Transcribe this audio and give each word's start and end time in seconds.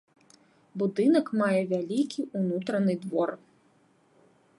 Будынак 0.81 1.27
мае 1.41 1.59
вялікі 1.73 2.21
ўнутраны 2.39 2.93
двор. 3.05 3.29